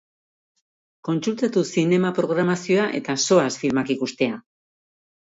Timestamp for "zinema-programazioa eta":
1.81-3.15